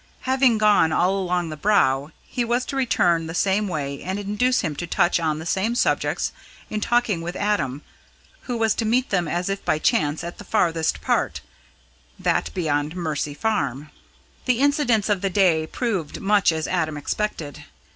Having 0.21 0.57
gone 0.57 0.91
all 0.91 1.15
along 1.15 1.49
the 1.49 1.55
Brow, 1.55 2.09
he 2.25 2.43
was 2.43 2.65
to 2.65 2.75
return 2.75 3.27
the 3.27 3.35
same 3.35 3.67
way 3.67 4.01
and 4.01 4.17
induce 4.17 4.61
him 4.61 4.75
to 4.77 4.87
touch 4.87 5.19
on 5.19 5.37
the 5.37 5.45
same 5.45 5.75
subjects 5.75 6.31
in 6.71 6.81
talking 6.81 7.21
with 7.21 7.35
Adam, 7.35 7.83
who 8.45 8.57
was 8.57 8.73
to 8.73 8.83
meet 8.83 9.11
them 9.11 9.27
as 9.27 9.47
if 9.47 9.63
by 9.63 9.77
chance 9.77 10.23
at 10.23 10.39
the 10.39 10.43
farthest 10.43 11.01
part 11.01 11.41
that 12.17 12.51
beyond 12.55 12.95
Mercy 12.95 13.35
Farm. 13.35 13.91
The 14.45 14.57
incidents 14.57 15.07
of 15.07 15.21
the 15.21 15.29
day 15.29 15.67
proved 15.67 16.19
much 16.19 16.51
as 16.51 16.67
Adam 16.67 16.97
expected. 16.97 17.65